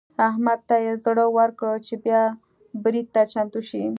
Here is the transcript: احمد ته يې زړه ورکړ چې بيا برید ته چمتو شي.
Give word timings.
احمد 0.27 0.59
ته 0.69 0.75
يې 0.85 0.93
زړه 1.05 1.25
ورکړ 1.37 1.73
چې 1.87 1.93
بيا 2.03 2.21
برید 2.83 3.07
ته 3.15 3.21
چمتو 3.31 3.61
شي. 3.69 3.83